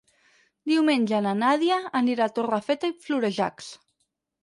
Diumenge 0.71 1.19
na 1.27 1.35
Nàdia 1.43 1.79
anirà 2.01 2.27
a 2.29 2.35
Torrefeta 2.41 2.93
i 2.97 2.99
Florejacs. 3.07 3.73